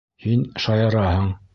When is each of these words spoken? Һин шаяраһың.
Һин 0.23 0.45
шаяраһың. 0.65 1.33